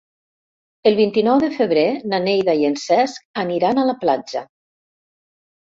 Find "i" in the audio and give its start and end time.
2.63-2.67